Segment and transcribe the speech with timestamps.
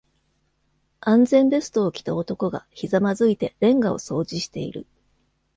[1.01, 4.87] 安全ベストを着た男がひざまずいてレンガを掃除している。